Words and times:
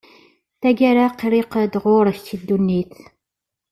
"Taggara 0.61 1.05
qriq-d 1.19 1.73
ɣur-k 1.83 2.27
ddunnit». 2.39 2.95